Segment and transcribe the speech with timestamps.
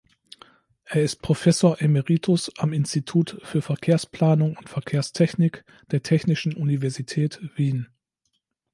[0.85, 7.85] Er ist Professor emeritus am Institut für Verkehrsplanung und Verkehrstechnik der Technischen Universität Wien.